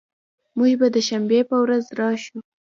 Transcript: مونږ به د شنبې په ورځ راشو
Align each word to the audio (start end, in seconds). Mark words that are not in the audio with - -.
مونږ 0.57 0.73
به 0.79 0.87
د 0.95 0.97
شنبې 1.07 1.39
په 1.49 1.55
ورځ 1.63 1.85
راشو 1.99 2.37